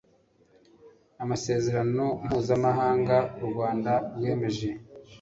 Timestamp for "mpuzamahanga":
2.25-3.17